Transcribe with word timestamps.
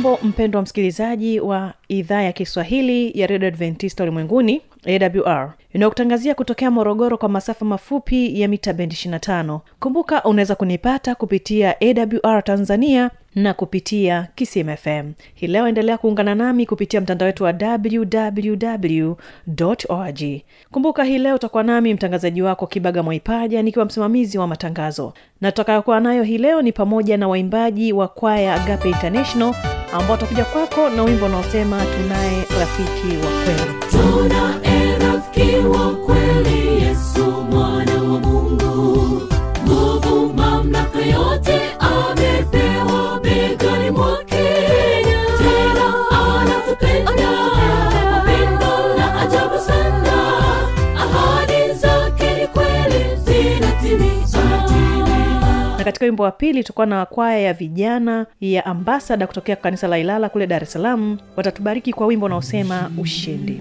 hujambo 0.00 0.28
mpendwa 0.28 0.62
msikilizaji 0.62 1.40
wa 1.40 1.74
idhaa 1.88 2.22
ya 2.22 2.32
kiswahili 2.32 3.20
ya 3.20 3.26
redio 3.26 3.48
adventista 3.48 4.02
ulimwenguni 4.02 4.62
awr 4.86 5.54
inayokutangazia 5.72 6.34
kutokea 6.34 6.70
morogoro 6.70 7.18
kwa 7.18 7.28
masafa 7.28 7.64
mafupi 7.64 8.40
ya 8.40 8.48
mita 8.48 8.72
bendi 8.72 8.94
25 8.94 9.60
kumbuka 9.80 10.24
unaweza 10.24 10.54
kunipata 10.54 11.14
kupitia 11.14 11.74
awr 11.80 12.44
tanzania 12.44 13.10
na 13.34 13.54
kupitia 13.54 14.28
kismfm 14.34 15.12
hii 15.34 15.46
leo 15.46 15.68
endelea 15.68 15.98
kuungana 15.98 16.34
nami 16.34 16.66
kupitia 16.66 17.00
mtandao 17.00 17.26
wetu 17.26 17.44
wa 17.44 17.54
www 17.62 19.12
org. 19.88 20.20
Kumbuka 20.70 21.04
hii 21.04 21.18
leo 21.18 21.34
utakuwa 21.34 21.62
nami 21.62 21.94
mtangazaji 21.94 22.42
wako 22.42 22.66
kibaga 22.66 23.02
mwaipaja 23.02 23.62
nikiwa 23.62 23.84
msimamizi 23.84 24.38
wa 24.38 24.46
matangazo. 24.46 25.12
Na 25.40 25.52
tutakayokuwa 25.52 26.00
nayo 26.00 26.22
hii 26.22 26.38
leo 26.38 26.62
ni 26.62 26.72
pamoja 26.72 27.16
na 27.16 27.28
waimbaji 27.28 27.92
wa 27.92 28.08
kwaya 28.08 28.54
agape 28.54 28.88
international 28.88 29.54
ambao 29.92 30.10
watakuja 30.12 30.44
kwako 30.44 30.88
na 30.90 31.02
wimbo 31.02 31.26
unaosema 31.26 31.82
tunaye 31.84 32.36
rafiki 32.60 33.16
wa 33.16 33.44
kweli 33.44 34.69
tunaye 35.60 35.76
wa 35.76 35.94
kweli 35.94 36.82
yesu 36.82 37.24
mwana 37.50 37.89
katika 56.00 56.10
wimbo 56.10 56.22
wa 56.22 56.30
pili 56.30 56.62
tutakuwa 56.62 56.86
na 56.86 57.06
kwaya 57.06 57.38
ya 57.38 57.52
vijana 57.54 58.26
ya 58.40 58.66
ambasada 58.66 59.26
kutokea 59.26 59.56
kanisa 59.56 59.88
la 59.88 59.98
ilala 59.98 60.28
kule 60.28 60.46
dar 60.46 60.62
es 60.62 60.72
salaam. 60.72 61.18
Watatubariki 61.36 61.92
kwa 61.92 62.06
wimbo 62.06 62.26
unaosema 62.26 62.90
ushindi 62.98 63.60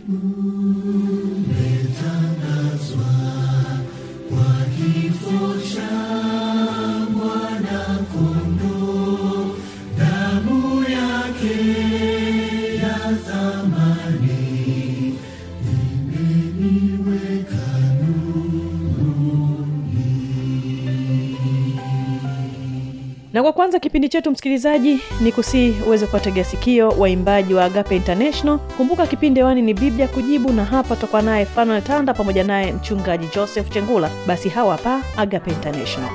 na 23.33 23.43
kwa 23.43 23.53
kwanza 23.53 23.79
kipindi 23.79 24.09
chetu 24.09 24.31
msikilizaji 24.31 25.01
ni 25.21 25.31
kusii 25.31 25.73
uweze 25.87 26.07
kuwategea 26.07 26.43
sikio 26.43 26.89
waimbaji 26.89 27.53
wa 27.53 27.65
agape 27.65 27.95
international. 27.95 28.59
Kumbuka 28.77 29.07
kipindi 29.07 29.39
hewani 29.39 29.61
ni 29.61 29.73
biblia 29.73 30.07
kujibu 30.07 30.51
na 30.53 30.65
hapa 30.65 30.95
tutakuwa 30.95 31.21
naye 31.21 31.45
fanuel 31.45 31.81
tanda 31.81 32.13
pamoja 32.13 32.43
naye 32.43 32.71
mchungaji 32.71 33.27
joseph 33.35 33.69
chengula. 33.69 34.09
Basi 34.27 34.49
hawa 34.49 34.71
hapa 34.77 35.01
agape 35.17 35.51
international 35.51 36.09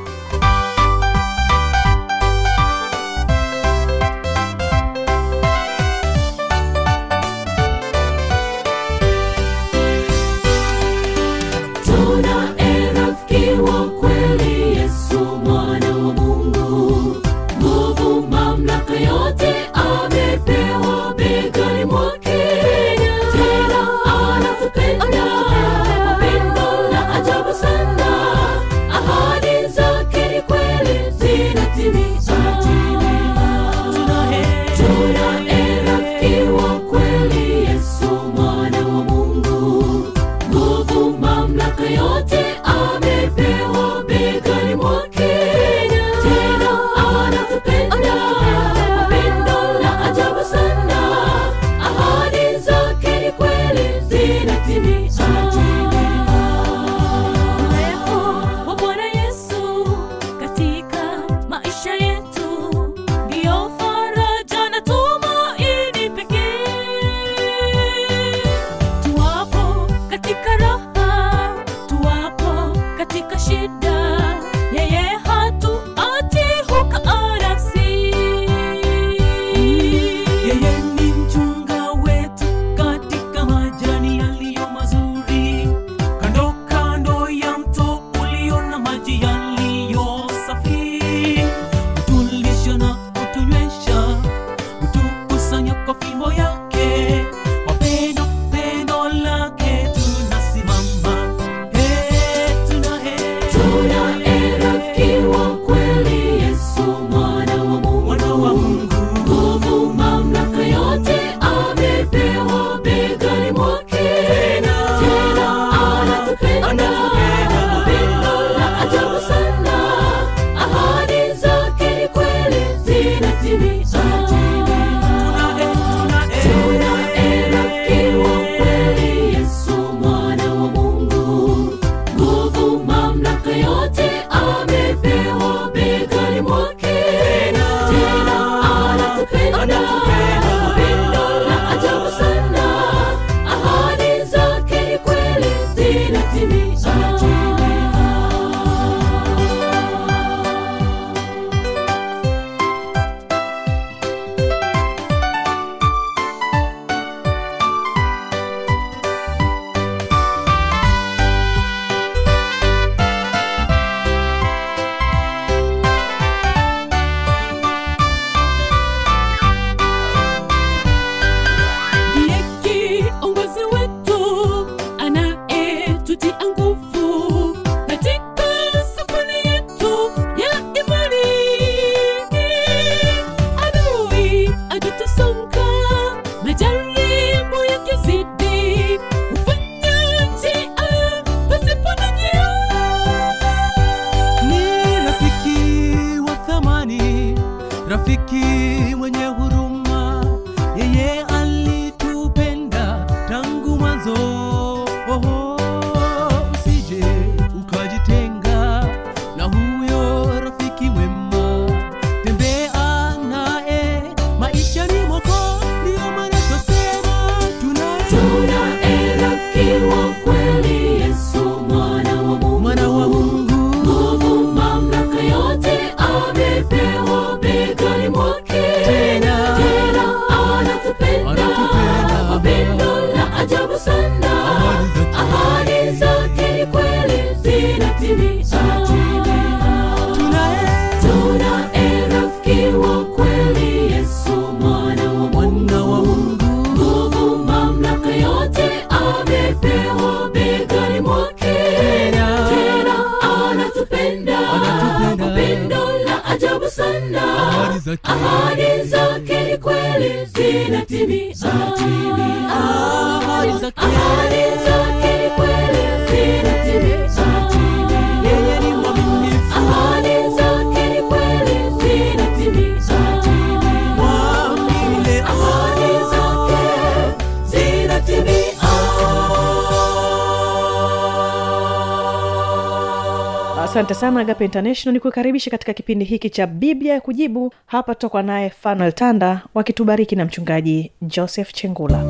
asante 283.75 283.95
sana 283.95 284.21
agape 284.21 284.45
international 284.45 284.93
ni 284.95 285.01
kukaribisha 285.01 285.51
katika 285.51 285.73
kipindi 285.75 286.05
hiki 286.05 286.31
cha 286.31 286.47
biblia 286.47 286.95
ya 286.95 287.01
kujibu. 287.01 287.53
Hapa 287.67 287.95
tutakuwa 287.95 288.23
naye 288.23 288.51
fanuel 288.51 288.93
tanda 288.93 289.43
wakitubariki 289.55 290.17
na 290.17 290.25
mchungaji 290.25 290.93
joseph 291.03 291.53
chengula 291.53 292.05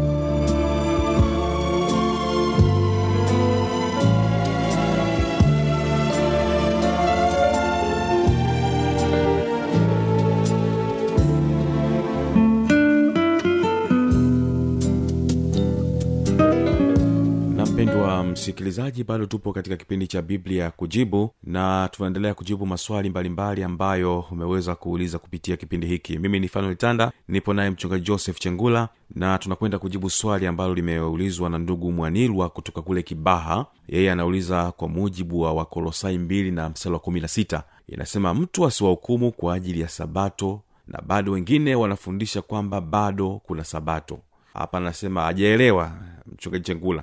mpendwa 18.05 18.25
msikilizaji 18.25 19.05
bado 19.05 19.27
tupo 19.27 19.53
katika 19.53 19.77
kipindi 19.77 20.07
cha 20.07 20.23
biblia 20.23 20.71
kujibu 20.71 21.31
na 21.43 21.89
tunaendelea 21.93 22.35
kujibu 22.35 22.67
maswali 22.67 23.11
mbalimbali 23.11 23.63
ambayo 23.63 24.21
umeweza 24.31 24.75
kuuliza 24.75 25.19
kupitia 25.19 25.57
kipindi 25.57 25.87
hiki. 25.87 26.19
Mimi 26.19 26.41
ni 26.41 26.49
fanuel 26.49 26.77
tanda 26.77 27.13
nipo 27.29 27.55
naye 27.55 27.71
mchungaji 27.71 28.05
joseph 28.05 28.39
chengula 28.39 28.89
na 29.15 29.39
tunakwenda 29.39 29.79
kujibu 29.79 30.11
swali 30.11 30.47
ambalo 30.47 30.75
limeulizwa 30.75 31.51
na 31.51 31.59
ndugu 31.59 31.93
mwanilwa 31.93 32.49
kutoka 32.51 32.83
kule 32.83 33.03
kibaha. 33.03 33.67
Yeye 33.89 34.13
anauliza 34.13 34.73
kwa 34.73 34.89
mujibu 34.89 35.41
wa 35.41 35.53
wakolosai 35.53 36.19
mbili 36.19 36.51
na 36.51 36.69
msala 36.69 36.93
wa 36.95 37.01
kumi 37.01 37.21
na 37.21 37.29
sita 37.29 37.63
inasema 37.89 38.35
mtu 38.35 38.67
asiwahukumu 38.67 39.33
kwa 39.33 39.55
ajili 39.55 39.81
ya 39.81 39.89
sabato 39.89 40.61
na 40.89 41.03
bado 41.07 41.33
wengine 41.33 41.75
wanafundisha 41.75 42.43
kwamba 42.43 42.81
bado 42.81 43.41
kuna 43.47 43.65
sabato 43.65 44.19
hapa 44.55 44.79
anasema 44.79 45.27
ajaelewa 45.27 45.93
mchungaji 46.33 46.65
chengula. 46.65 47.03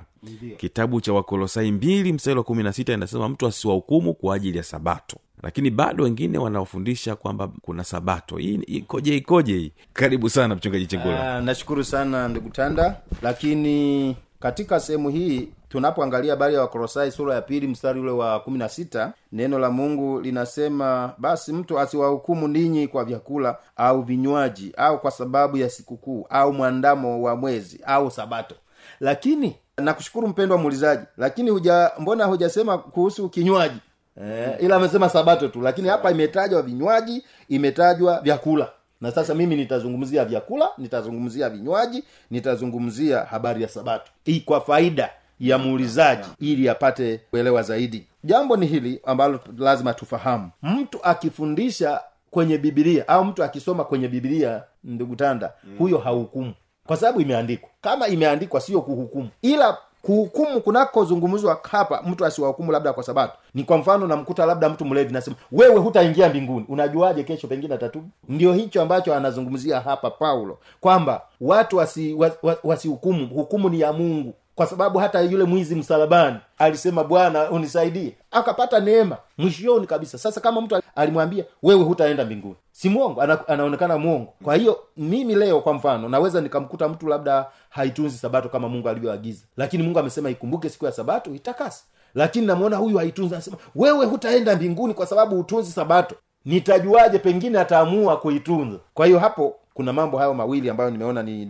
Kitabu 0.56 1.00
cha 1.00 1.12
wakolosai 1.12 1.72
mbili 1.72 2.12
mstari 2.12 2.36
wa 2.38 2.44
kumi 2.44 2.62
na 2.62 2.72
sita 2.72 2.92
inasema 2.92 3.28
mtu 3.28 3.46
asiwahukumu 3.46 4.14
kwa 4.14 4.34
ajili 4.36 4.58
ya 4.58 4.64
sabato. 4.64 5.16
Lakini 5.42 5.70
bado 5.70 6.04
wengine 6.04 6.38
wanaofundisha 6.38 7.16
kwamba 7.16 7.48
kuna 7.62 7.84
sabato. 7.84 8.36
Hii 8.36 8.54
ikoje 8.54 9.16
ikoje 9.16 9.52
hii? 9.58 9.72
Karibu 9.92 10.30
sana 10.30 10.54
mchungaji 10.54 10.86
chengula. 10.86 11.36
Ah, 11.36 11.40
nashukuru 11.40 11.84
sana 11.84 12.28
ndugu 12.28 12.48
tanda. 12.50 12.96
Lakini 13.22 14.16
katika 14.42 14.80
sehemu 14.80 15.08
hii 15.08 15.48
tunapoangalia 15.68 16.32
habari 16.32 16.54
ya 16.54 16.60
wakolosai 16.60 17.10
sura 17.10 17.34
ya 17.34 17.42
pili 17.42 17.66
mstari 17.68 18.00
ule 18.00 18.10
wa 18.10 18.40
kumi 18.40 18.58
na 18.58 18.68
sita 18.68 19.12
neno 19.32 19.58
la 19.58 19.70
mungu 19.70 20.20
linasema 20.20 21.12
basi 21.18 21.52
mtu 21.52 21.80
asiwahukumu 21.80 22.48
ninyi 22.48 22.88
kwa 22.88 23.04
vyakula 23.04 23.56
au 23.76 24.02
vinywaji 24.02 24.72
au 24.76 25.00
kwa 25.00 25.10
sababu 25.10 25.56
ya 25.56 25.70
sikukuu 25.70 26.26
au 26.30 26.52
mwandamo 26.52 27.22
wa 27.22 27.36
mwezi 27.36 27.80
au 27.86 28.10
sabato. 28.10 28.54
Lakini 29.00 29.56
nakushukuru 29.78 30.28
mpendwa 30.28 30.58
muulizaji 30.58 31.04
lakini 31.16 31.50
huja 31.50 31.90
mbona 31.98 32.24
hujasema 32.24 32.78
kuhusu 32.78 33.28
kinywaji? 33.28 33.78
Eh, 34.22 34.56
ila 34.60 34.76
amesema 34.76 35.08
sabato 35.08 35.48
tu 35.48 35.60
lakini 35.60 35.88
hapa 35.88 36.10
imetajwa 36.10 36.62
vinywaji 36.62 37.24
imetajwa 37.48 38.20
vyakula 38.20 38.68
na 39.02 39.10
sasa 39.10 39.34
mimi 39.34 39.56
nitazungumzia 39.56 40.24
vyakula 40.24 40.68
nitazungumzia 40.78 41.50
vinywaji 41.50 42.04
nitazungumzia 42.30 43.20
habari 43.20 43.62
ya 43.62 43.68
sabato. 43.68 44.10
Hii 44.24 44.40
kwa 44.40 44.60
faida 44.60 45.10
ya 45.40 45.58
muulizaji 45.58 46.28
ili 46.40 46.68
apate 46.68 47.20
kuelewa 47.30 47.62
zaidi. 47.62 48.06
Jambo 48.24 48.56
ni 48.56 48.66
hili 48.66 49.00
ambalo 49.04 49.40
lazima 49.58 49.94
tufahamu. 49.94 50.50
Mtu 50.62 50.98
akifundisha 51.02 52.00
kwenye 52.30 52.58
bibilia 52.58 53.08
au 53.08 53.24
mtu 53.24 53.44
akisoma 53.44 53.84
kwenye 53.84 54.08
bibilia 54.08 54.62
ndugu 54.84 55.16
tanda 55.16 55.52
huyo 55.78 55.98
hahukumu. 55.98 56.54
Kwa 56.86 56.96
sababu 56.96 57.20
imeandikwa. 57.20 57.70
Kama 57.80 58.08
imeandikwa 58.08 58.60
sio 58.60 58.80
kuhukumu. 58.80 59.28
Ila 59.42 59.78
kuhukumu 60.02 60.60
kunakozungumzwa 60.60 61.60
hapa 61.70 62.02
mtu 62.06 62.24
asiwahukumu 62.24 62.72
labda 62.72 62.92
kwa 62.92 63.02
sabato. 63.02 63.32
Ni 63.54 63.64
kwa 63.64 63.78
mfano 63.78 64.06
namkuta 64.06 64.46
labda 64.46 64.68
mtu 64.68 64.84
mlevi 64.84 65.12
nasema 65.12 65.36
wewe 65.52 65.76
hutaingia 65.76 66.28
mbinguni. 66.28 66.66
Unajuaje 66.68 67.22
kesho 67.22 67.48
pengine 67.48 67.74
atatubu 67.74 68.08
ndio 68.28 68.52
hicho 68.52 68.82
ambacho 68.82 69.14
anazungumzia 69.14 69.80
hapa 69.80 70.10
paulo 70.10 70.58
kwamba 70.80 71.22
watu 71.40 71.76
wasihukumu 71.76 72.20
wasi, 72.22 72.36
wasi 72.42 72.58
wasihukumu. 72.64 73.26
hukumu 73.26 73.68
ni 73.68 73.80
ya 73.80 73.92
mungu 73.92 74.34
kwa 74.62 74.70
sababu 74.70 74.98
hata 74.98 75.20
yule 75.20 75.44
mwizi 75.44 75.74
msalabani 75.74 76.36
alisema 76.58 77.04
bwana 77.04 77.50
unisaidie. 77.50 78.14
Akapata 78.30 78.80
neema 78.80 79.16
mwishoni 79.38 79.86
kabisa. 79.86 80.18
Sasa 80.18 80.40
kama 80.40 80.60
mtu 80.60 80.80
alimwambia 80.96 81.44
wewe 81.62 81.82
hutaenda 81.84 82.24
mbinguni. 82.24 82.54
Si 82.72 82.88
mwongo 82.88 83.22
ana, 83.22 83.48
anaonekana 83.48 83.98
mwongo. 83.98 84.32
Kwa 84.44 84.56
hiyo 84.56 84.78
mimi 84.96 85.34
leo 85.34 85.60
kwa 85.60 85.72
mfano 85.74 86.08
naweza 86.08 86.40
nikamkuta 86.40 86.88
mtu 86.88 87.08
labda 87.08 87.46
haitunzi 87.70 88.18
sabato 88.18 88.48
kama 88.48 88.68
mungu 88.68 88.88
alivyoagiza. 88.88 89.42
Lakini 89.56 89.82
mungu 89.82 89.98
amesema 89.98 90.30
ikumbuke 90.30 90.68
siku 90.68 90.84
ya 90.86 90.92
sabato 90.92 91.34
itakasi 91.34 91.84
lakini 92.14 92.46
namwona 92.46 92.76
huyu 92.76 92.98
haitunzi 92.98 93.34
anasema 93.34 93.56
wewe 93.74 94.06
hutaenda 94.06 94.56
mbinguni 94.56 94.94
kwa 94.94 95.06
sababu 95.06 95.36
hutunzi 95.36 95.72
sabato. 95.72 96.14
Nitajuaje 96.44 97.18
pengine 97.18 97.58
ataamua 97.58 98.16
kuitunza? 98.16 98.78
Kwa 98.94 99.06
hiyo 99.06 99.18
hapo 99.18 99.56
kuna 99.74 99.92
mambo 99.92 100.18
hayo 100.18 100.34
mawili 100.34 100.70
ambayo 100.70 100.90
nimeona 100.90 101.22
ni- 101.22 101.46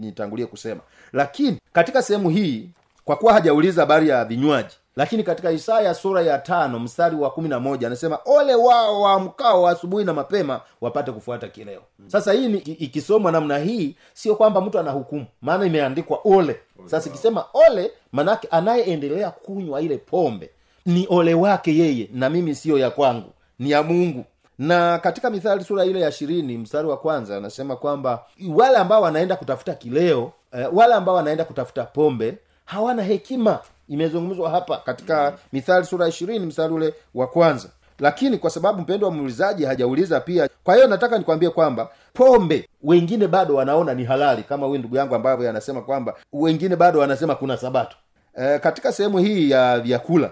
kusema. 0.47 0.81
Lakini 1.13 1.59
katika 1.73 2.03
sehemu 2.03 2.31
hii 2.31 2.71
kwa 3.05 3.17
kuwa 3.17 3.33
hajauliza 3.33 3.83
habari 3.83 4.09
ya 4.09 4.25
vinywaji. 4.25 4.77
Lakini 4.97 5.23
katika 5.23 5.51
isaya 5.51 5.95
sura 5.95 6.23
ya 6.23 6.39
tano 6.39 6.79
mstari 6.79 7.17
wa 7.17 7.31
kumi 7.31 7.49
na 7.49 7.61
moja 7.61 7.87
anasema 7.87 8.19
ole 8.25 8.55
wao 8.55 9.01
waamkao 9.03 9.69
asubuhi 9.69 10.05
na 10.05 10.13
mapema 10.13 10.61
wapate 10.81 11.13
kufuata 11.13 11.49
kileo. 11.49 11.83
Sasa 12.07 12.33
hii 12.33 12.57
ikisomwa 12.57 13.33
namna 13.33 13.59
hii 13.59 13.97
sio 14.15 14.35
kwamba 14.37 14.61
mtu 14.61 14.79
anahukumu 14.79 15.27
maana 15.43 15.67
imeandikwa 15.67 16.19
ole. 16.25 16.57
Sasa 16.87 17.09
ikisema 17.11 17.45
ole 17.55 17.91
manake 18.13 18.49
anayeendelea 18.51 19.31
kunywa 19.31 19.81
ile 19.81 19.99
pombe 19.99 20.51
ni 20.87 21.07
ole 21.11 21.35
wake 21.35 21.79
yeye 21.79 22.09
na 22.13 22.31
mimi 22.31 22.55
siyo 22.55 22.79
ya 22.79 22.91
kwangu 22.91 23.31
ni 23.59 23.71
ya 23.71 23.83
mungu. 23.83 24.25
Na 24.59 24.99
katika 24.99 25.31
mithali 25.31 25.65
sura 25.65 25.85
ile 25.85 26.01
ya 26.01 26.09
ishirini 26.09 26.59
mstari 26.59 26.89
wa 26.89 26.97
kwanza 26.97 27.37
anasema 27.37 27.77
kwamba 27.77 28.25
wale 28.55 28.77
ambao 28.77 29.03
wanaenda 29.03 29.37
kutafuta 29.37 29.75
kileo 29.75 30.33
eh, 30.53 30.69
wale 30.73 30.95
ambao 30.95 31.15
wanaenda 31.15 31.45
kutafuta 31.45 31.85
pombe 31.85 32.39
hawana 32.65 33.03
hekima. 33.03 33.59
Imezungumzwa 33.89 34.51
hapa 34.51 34.77
katika 34.77 35.33
mithali 35.53 35.87
sura 35.87 36.09
ishirini 36.09 36.47
mstari 36.47 36.75
ule 36.75 36.95
wa 37.15 37.27
kwanza. 37.27 37.69
Lakini 37.99 38.39
kwa 38.39 38.51
sababu 38.51 38.81
mpendo 38.81 39.07
wa 39.07 39.13
muulizaji 39.13 39.65
hajauliza 39.65 40.21
pia 40.21 40.49
kwa 40.65 40.75
hiyo 40.75 40.87
nataka 40.87 41.19
nikwambie 41.19 41.51
kwamba 41.51 41.89
pombe 42.13 42.69
wengine 42.83 43.29
bado 43.29 43.55
wanaona 43.55 43.95
ni 43.95 44.05
halali 44.05 44.43
kama 44.43 44.67
huyu 44.67 44.79
ndugu 44.79 44.97
yangu 44.97 45.15
ambavyo 45.15 45.51
anasema 45.51 45.83
kwamba 45.83 46.15
wengine 46.33 46.77
bado 46.77 46.99
wanasema 47.01 47.35
kuna 47.35 47.57
sabato. 47.57 47.97
E, 48.37 48.59
katika 48.59 48.93
sehemu 48.93 49.19
hii 49.19 49.51
ya 49.51 49.81
vyakula 49.81 50.31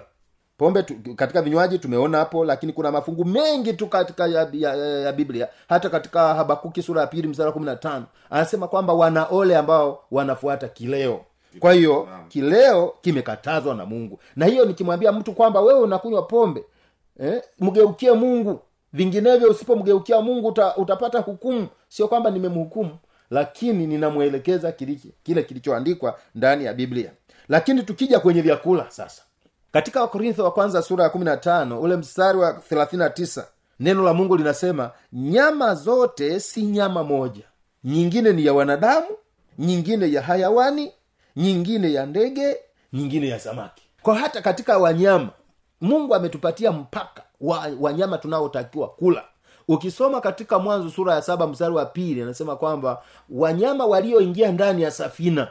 pombe 0.59 0.83
tu, 0.83 0.95
katika 1.17 1.43
vinywaji 1.43 1.79
tumeona 1.79 2.19
hapo 2.19 2.45
lakini 2.45 2.73
kuna 2.73 2.91
mafungu 2.93 3.25
mengi 3.25 3.73
tu 3.73 3.87
katika 3.87 4.27
ya, 4.27 4.49
ya, 4.53 4.75
ya, 4.75 4.87
ya 5.01 5.13
biblia. 5.13 5.49
Hata 5.69 5.91
katika 5.91 6.35
habakuki 6.35 6.83
sura 6.83 7.01
ya 7.01 7.07
pili 7.07 7.29
msara 7.29 7.53
kumi 7.53 7.67
na 7.67 7.77
tano 7.77 8.05
anasema 8.31 8.69
kwamba 8.69 8.93
wanaole 8.93 9.57
ambao 9.57 10.03
wanafuata 10.11 10.69
kileo 10.69 11.21
kwa 11.59 11.73
hiyo 11.73 12.09
kileo 12.29 12.95
kimekatazwa 13.01 13.75
na 13.75 13.87
mungu. 13.87 14.19
Na 14.37 14.47
hiyo 14.47 14.65
nikimwambia 14.65 15.13
mtu 15.13 15.33
kwamba 15.33 15.61
wewe 15.61 15.81
unakunywa 15.81 16.23
pombe 16.23 16.65
eh, 17.21 17.43
mgeukie 17.59 18.13
mungu. 18.13 18.61
Vinginevyo 18.93 19.51
usipomgeukia 19.51 20.21
mungu 20.21 20.49
uta, 20.49 20.77
utapata 20.77 21.19
hukumu. 21.19 21.69
Sio 21.89 22.09
kwamba 22.09 22.31
nimemhukumu 22.31 22.97
lakini 23.31 23.87
ninamwelekeza 23.87 24.73
kile 24.73 24.99
kile 25.23 25.43
kilichoandikwa 25.43 26.19
ndani 26.35 26.65
ya 26.65 26.75
biblia. 26.75 27.11
Lakini 27.49 27.83
tukija 27.83 28.21
kwenye 28.21 28.43
vyakula 28.43 28.91
sasa. 28.91 29.23
Katika 29.73 30.01
wakorintho 30.01 30.45
wa 30.45 30.51
kwanza 30.51 30.83
sura 30.83 31.05
ya 31.05 31.11
15 31.11 31.79
ule 31.79 31.97
mstari 31.97 32.39
wa 32.39 32.53
39 32.53 33.45
neno 33.81 34.03
la 34.03 34.15
mungu 34.15 34.37
linasema 34.37 34.91
nyama 35.13 35.75
zote 35.75 36.41
si 36.41 36.63
nyama 36.63 37.05
moja. 37.05 37.45
Nyingine 37.85 38.33
ni 38.33 38.47
ya 38.47 38.53
wanadamu 38.55 39.07
nyingine 39.59 40.13
ya 40.13 40.23
hayawani 40.23 40.93
nyingine 41.37 41.93
ya 41.93 42.07
ndege 42.07 42.57
nyingine 42.93 43.29
ya 43.29 43.41
samaki. 43.41 43.83
Kwa 44.03 44.15
hata 44.15 44.43
katika 44.43 44.79
wanyama 44.79 45.29
mungu 45.81 46.15
ametupatia 46.15 46.73
mpaka 46.73 47.23
wa 47.41 47.67
wanyama 47.81 48.19
tunaotakiwa 48.19 48.89
kula. 48.89 49.25
Ukisoma 49.69 50.21
katika 50.21 50.59
mwanzo 50.59 50.91
sura 50.91 51.15
ya 51.15 51.23
saba 51.23 51.47
mstari 51.47 51.75
wa 51.75 51.87
pili 51.87 52.23
anasema 52.23 52.57
kwamba 52.57 53.03
wanyama 53.31 53.87
walioingia 53.87 54.53
ndani 54.53 54.83
ya 54.83 54.91
safina 54.91 55.49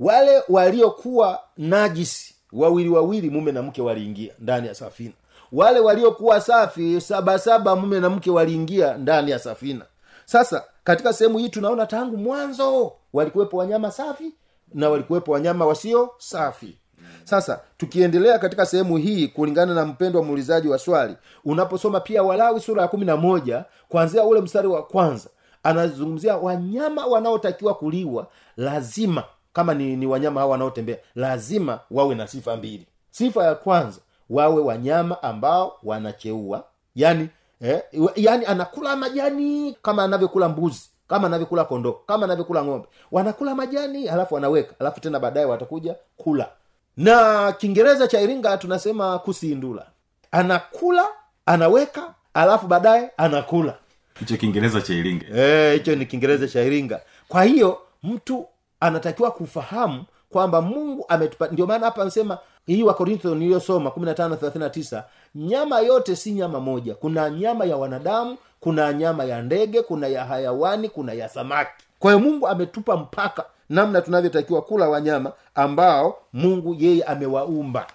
wale 0.00 0.42
waliokuwa 0.48 1.40
najisi 1.56 2.34
wawili 2.52 2.88
wawili 2.88 3.30
mume 3.30 3.52
na 3.52 3.62
mke 3.62 3.82
waliingia 3.82 4.32
ndani 4.38 4.68
ya 4.68 4.74
safina. 4.74 5.12
Wale 5.52 5.80
waliokuwa 5.80 6.40
safi 6.40 7.00
sabasaba 7.00 7.76
mume 7.76 8.00
na 8.00 8.10
mke 8.10 8.30
waliingia 8.30 8.94
ndani 8.96 9.30
ya 9.30 9.38
safina. 9.38 9.84
Sasa 10.24 10.64
katika 10.84 11.12
sehemu 11.12 11.38
hii 11.38 11.48
tunaona 11.48 11.86
tangu 11.86 12.16
mwanzo 12.16 12.92
walikuwepo 13.12 13.56
wanyama 13.56 13.90
safi 13.90 14.32
na 14.74 14.88
walikuwepo 14.90 15.32
wanyama 15.32 15.66
wasio 15.66 16.10
safi. 16.18 16.76
Sasa 17.24 17.60
tukiendelea 17.76 18.38
katika 18.38 18.66
sehemu 18.66 18.96
hii 18.96 19.28
kulingana 19.28 19.74
na 19.74 19.84
mpendo 19.86 20.18
wa 20.18 20.24
muulizaji 20.24 20.68
wa 20.68 20.78
swali 20.78 21.16
unaposoma 21.44 22.00
pia 22.00 22.22
walawi 22.22 22.60
sura 22.60 22.82
ya 22.82 22.88
kumi 22.88 23.04
na 23.06 23.16
moja 23.16 23.64
kuanzia 23.88 24.24
ule 24.24 24.40
mstari 24.40 24.68
wa 24.68 24.82
kwanza 24.82 25.30
anazungumzia 25.62 26.36
wanyama 26.36 27.06
wanaotakiwa 27.06 27.74
kuliwa 27.74 28.26
lazima 28.56 29.24
kama 29.52 29.74
ni, 29.74 29.96
ni 29.96 30.06
wanyama 30.06 30.40
hao 30.40 30.50
wanaotembea 30.50 30.98
lazima 31.14 31.80
wawe 31.90 32.14
na 32.14 32.26
sifa 32.26 32.56
mbili. 32.56 32.86
Sifa 33.10 33.44
ya 33.44 33.54
kwanza 33.54 33.98
wawe 34.30 34.62
wanyama 34.62 35.22
ambao 35.22 35.76
wanacheua 35.82 36.64
yani 36.94 37.28
eh, 37.60 37.82
yani 38.16 38.44
anakula 38.46 38.96
majani 38.96 39.76
kama 39.82 40.04
anavyokula 40.04 40.48
mbuzi 40.48 40.90
kama 41.10 41.26
anavyokula 41.26 41.64
kondoo 41.64 41.92
kama 41.92 42.24
anavyokula 42.24 42.64
ng'ombe. 42.64 42.88
Wanakula 43.12 43.54
majani 43.54 44.08
alafu 44.08 44.34
wanaweka. 44.34 44.74
Alafu 44.78 45.00
tena 45.00 45.20
baadaye 45.20 45.46
watakuja 45.46 45.94
kula. 46.16 46.48
Na 46.96 47.52
kiingereza 47.52 48.08
cha 48.08 48.20
iringa 48.20 48.56
tunasema 48.56 49.18
kusindula. 49.18 49.86
Anakula 50.30 51.04
anaweka 51.46 52.14
alafu 52.34 52.66
baadaye 52.66 53.10
anakula. 53.16 53.74
Hicho 54.18 54.36
kiingereza 54.36 54.80
cha 54.80 54.94
iringa. 54.94 55.26
Hicho 55.72 55.92
e, 55.92 55.96
ni 55.96 56.06
kiingereza 56.06 56.48
cha 56.48 56.62
iringa. 56.62 57.00
Kwa 57.28 57.44
hiyo 57.44 57.78
mtu 58.02 58.46
anatakiwa 58.80 59.30
kufahamu 59.30 60.04
kwamba 60.30 60.60
mungu 60.60 61.04
ametupa 61.08 61.48
ndio 61.48 61.66
maana 61.66 61.86
hapa 61.86 62.02
anasema 62.02 62.38
hii 62.74 62.82
wakorintho 62.82 63.34
niliyosoma 63.34 63.90
1539 63.90 65.02
nyama 65.34 65.80
yote 65.80 66.16
si 66.16 66.32
nyama 66.32 66.60
moja. 66.60 66.94
Kuna 66.94 67.30
nyama 67.30 67.64
ya 67.64 67.76
wanadamu 67.76 68.36
kuna 68.60 68.92
nyama 68.92 69.24
ya 69.24 69.42
ndege 69.42 69.82
kuna 69.82 70.06
ya 70.06 70.24
hayawani 70.24 70.88
kuna 70.88 71.12
ya 71.12 71.28
samaki. 71.28 71.70
Kwa 71.98 72.12
hiyo 72.12 72.24
mungu 72.24 72.48
ametupa 72.48 72.96
mpaka 72.96 73.44
namna 73.68 74.00
tunavyotakiwa 74.00 74.62
kula 74.62 74.88
wanyama 74.88 75.32
ambao 75.54 76.18
mungu 76.32 76.76
yeye 76.78 77.02
amewaumba. 77.04 77.86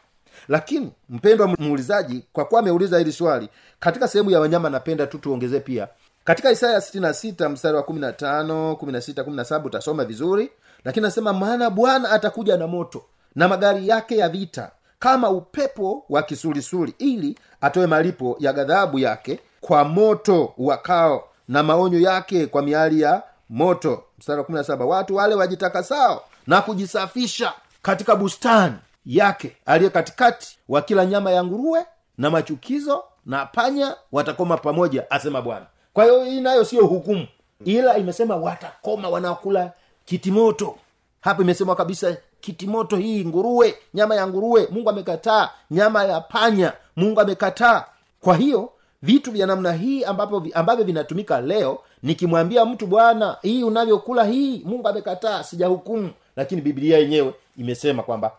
Lakini 0.47 0.91
mpendwa 1.09 1.47
muulizaji 1.47 2.23
kwa 2.33 2.45
kuwa 2.45 2.59
ameuliza 2.61 2.97
hili 2.97 3.11
swali 3.11 3.49
katika 3.79 4.07
sehemu 4.07 4.31
ya 4.31 4.39
wanyama 4.39 4.69
napenda 4.69 5.07
tu 5.07 5.17
tuongezee 5.17 5.59
pia. 5.59 5.87
Katika 6.23 6.51
isaya 6.51 6.79
66 6.79 7.49
mstari 7.49 7.75
wa 7.77 7.83
15 7.83 8.71
16 8.73 9.23
17 9.23 9.65
utasoma 9.65 10.05
vizuri. 10.05 10.49
Lakini 10.85 11.05
anasema 11.05 11.33
maana 11.33 11.69
bwana 11.69 12.11
atakuja 12.11 12.57
na 12.57 12.67
moto 12.67 13.03
na 13.35 13.47
magari 13.47 13.87
yake 13.87 14.17
ya 14.17 14.29
vita 14.29 14.71
kama 14.99 15.29
upepo 15.29 16.05
wa 16.09 16.23
kisulisuli 16.23 16.93
ili 16.99 17.39
atoe 17.61 17.87
malipo 17.87 18.35
ya 18.39 18.53
ghadhabu 18.53 18.99
yake 18.99 19.39
kwa 19.61 19.83
moto 19.83 20.53
wakao 20.57 21.23
na 21.47 21.63
maonyo 21.63 21.99
yake 21.99 22.45
kwa 22.47 22.61
miali 22.61 23.01
ya 23.01 23.23
moto. 23.49 24.03
Mstari 24.19 24.39
wa 24.41 24.45
17 24.47 24.83
watu 24.83 25.15
wale 25.15 25.35
wajitakasao 25.35 26.23
na 26.47 26.61
kujisafisha 26.61 27.53
katika 27.81 28.15
bustani 28.15 28.75
yake 29.05 29.57
aliye 29.65 29.89
katikati 29.89 30.57
wa 30.69 30.81
kila 30.81 31.05
nyama 31.05 31.31
ya 31.31 31.43
nguruwe 31.43 31.85
na 32.17 32.29
machukizo 32.29 33.03
na 33.25 33.45
panya 33.45 33.95
watakoma 34.11 34.57
pamoja 34.57 35.11
asema 35.11 35.41
bwana. 35.41 35.65
Kwa 35.93 36.03
hiyo 36.03 36.23
hii 36.23 36.41
nayo 36.41 36.65
siyo 36.65 36.85
hukumu 36.85 37.27
ila 37.65 37.97
imesema 37.97 38.35
watakoma 38.35 39.09
wanaokula 39.09 39.71
kitimoto. 40.05 40.75
Hapa 41.21 41.41
imesema 41.43 41.75
kabisa 41.75 42.17
kitimoto 42.45 42.97
hii 42.97 43.25
nguruwe 43.25 43.75
nyama 43.93 44.15
ya 44.15 44.27
nguruwe 44.27 44.67
mungu 44.71 44.89
amekataa 44.89 45.49
nyama 45.71 46.03
ya 46.03 46.21
panya 46.21 46.73
mungu 46.95 47.21
amekataa. 47.21 47.83
Kwa 48.21 48.35
hiyo 48.35 48.69
vitu 49.01 49.31
vya 49.31 49.47
namna 49.47 49.73
hii 49.73 50.03
ambapo 50.03 50.45
ambavyo 50.53 50.85
vinatumika 50.85 51.41
leo 51.41 51.79
nikimwambia 52.03 52.65
mtu 52.65 52.87
bwana 52.87 53.37
hii 53.41 53.63
unavyokula 53.63 54.23
hii 54.23 54.61
mungu 54.65 54.87
amekataa 54.87 55.43
sijahukumu. 55.43 56.09
Lakini 56.35 56.61
biblia 56.61 56.97
yenyewe 56.97 57.33
imesema 57.57 58.03
kwamba 58.03 58.31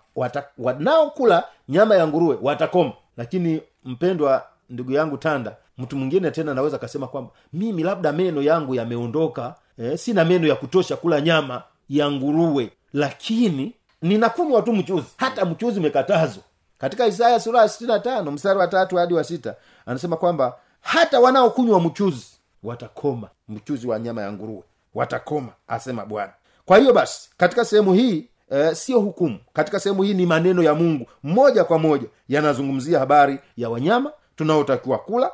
wanaokula 0.59 1.45
nyama 1.69 1.97
ya 1.97 2.07
nguruwe 2.07 2.39
watakoma. 2.43 2.93
Lakini 3.17 3.61
mpendwa 3.85 4.45
ndugu 4.71 4.93
yangu 4.93 5.17
tanda 5.17 5.57
mtu 5.79 5.97
mwingine 5.97 6.31
tena 6.31 6.53
anaweza 6.53 6.77
akasema 6.77 7.07
kwamba 7.07 7.31
mimi 7.53 7.83
labda 7.83 8.13
meno 8.13 8.43
yangu 8.43 8.75
yameondoka 8.75 9.55
eh, 9.79 9.99
sina 9.99 10.25
meno 10.25 10.47
ya 10.47 10.55
kutosha 10.57 10.97
kula 10.97 11.21
nyama 11.21 11.63
ya 11.89 12.11
nguruwe. 12.11 12.71
Lakini 12.93 13.73
ninakunywa 14.03 14.63
tu 14.63 14.73
mchuzi. 14.73 15.07
Hata 15.17 15.45
mchuzi 15.45 15.81
umekatazwa. 15.81 16.43
Katika 16.79 17.07
isaya 17.07 17.41
sura 17.41 17.61
ya 17.61 17.69
sitini 17.69 18.01
tano 18.01 18.31
mstari 18.31 18.59
wa 18.59 18.69
tatu 18.69 18.97
hadi 18.97 19.15
wa 19.15 19.25
sita 19.25 19.55
anasema 19.87 20.17
kwamba 20.17 20.57
hata 20.81 21.21
wanaokunywa 21.21 21.81
mchuzi 21.81 22.27
watakoma. 22.63 23.29
Mchuzi 23.49 23.87
wa 23.87 23.99
nyama 23.99 24.23
ya 24.23 24.33
nguruwe 24.33 24.63
watakoma 24.95 25.53
asema 25.69 26.07
bwana. 26.07 26.33
Kwa 26.65 26.79
hiyo 26.79 26.93
basi 26.93 27.31
katika 27.37 27.65
sehemu 27.65 27.93
hii 27.95 28.29
e, 28.51 28.75
sio 28.75 29.01
hukumu. 29.01 29.39
Katika 29.53 29.81
sehemu 29.81 30.03
hii 30.03 30.15
ni 30.15 30.27
maneno 30.27 30.63
ya 30.63 30.75
mungu. 30.75 31.07
Moja 31.23 31.65
kwa 31.65 31.79
moja 31.79 32.07
yanazungumzia 32.29 32.99
habari 32.99 33.39
ya 33.57 33.71
wanyama 33.71 34.13
tunaotakiwa 34.37 34.99
kula. 34.99 35.31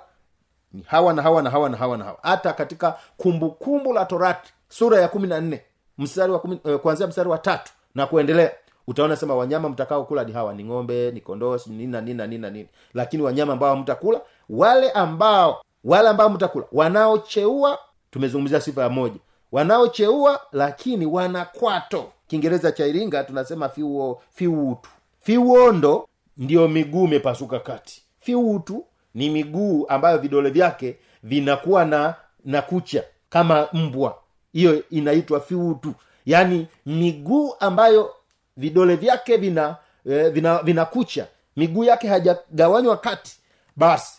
Ni 0.73 0.83
hawa 0.83 1.13
na 1.13 1.23
hawa 1.23 1.43
na 1.43 1.51
hawa 1.51 1.69
na 1.69 1.77
hawa 1.77 1.97
na 1.99 2.05
hawa. 2.05 2.19
Hata 2.23 2.53
katika 2.53 2.91
kumbukumbu 3.17 3.51
kumbu 3.51 3.93
la 3.93 4.05
torati 4.05 4.53
sura 4.69 5.01
ya 5.01 5.09
kumi 5.09 5.29
na 5.29 5.41
nne 5.41 5.63
mstari 5.99 6.33
wa 6.33 6.43
eh, 6.65 6.79
kuanzia 6.79 7.07
mstari 7.07 7.29
wa 7.29 7.39
tatu 7.39 7.73
na 7.95 8.07
kuendelea. 8.07 8.53
Utaona 8.87 9.17
sema 9.17 9.35
wanyama 9.35 9.69
mtakao 9.69 10.05
kula 10.05 10.25
ni 10.25 10.33
hawa 10.33 10.55
ni 10.55 10.65
ng'ombe 10.65 11.11
ni 11.11 11.21
kondoo 11.21 11.59
nini 11.67 11.87
na 11.87 12.01
nini 12.01 12.39
nini 12.39 12.69
lakini 12.95 13.23
wanyama 13.23 13.53
ambao 13.53 13.77
mtakula 13.77 14.21
wale 14.51 14.91
ambao 14.91 15.63
wale 15.85 16.09
ambao 16.09 16.29
mtakula 16.31 16.65
wanaocheua 16.73 17.79
tumezungumzia 18.11 18.61
sifa 18.61 18.83
ya 18.83 18.89
moja. 18.89 19.21
Wanaocheua 19.53 20.41
lakini 20.53 21.07
wanakwato 21.07 22.13
kiingereza 22.27 22.73
cha 22.73 22.87
iringa 22.87 23.25
tunasema 23.25 23.69
fiuo 23.69 24.23
fiutu 24.31 24.91
fiuondo 25.21 26.09
ndiyo 26.37 26.69
miguu 26.69 27.05
imepasuka 27.05 27.61
kati. 27.61 28.03
Fiutu 28.21 28.85
ni 29.15 29.31
miguu 29.31 29.87
ambayo 29.89 30.19
vidole 30.19 30.51
vyake 30.51 30.97
vinakuwa 31.23 31.85
na 31.85 32.15
na 32.45 32.63
kucha 32.63 33.05
kama 33.29 33.69
mbwa. 33.73 34.19
Hiyo 34.53 34.83
inaitwa 34.91 35.41
fiutu 35.41 35.95
yaani 36.27 36.67
miguu 36.87 37.55
ambayo 37.61 38.15
vidole 38.57 38.97
vyake 38.97 39.37
vina 39.37 39.77
eh, 40.07 40.31
vina, 40.33 40.63
vina 40.63 40.87
miguu 41.57 41.85
yake 41.85 42.09
hajagawanywa 42.09 42.97
kati 42.97 43.37
basi 43.77 44.19